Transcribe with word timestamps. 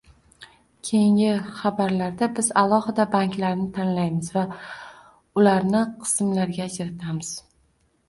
Keyingi 0.87 1.27
xabarlarda 1.57 2.31
biz 2.39 2.49
alohida 2.63 3.07
banklarni 3.17 3.69
tanlaymiz 3.77 4.33
va 4.41 4.49
ularni 5.45 5.87
qismlarga 6.03 6.71
ajratamiz 6.71 7.35